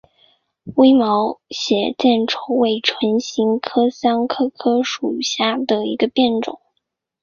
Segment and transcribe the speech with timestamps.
[0.77, 6.59] 微毛血见愁为唇形科香科科属下的一个变种。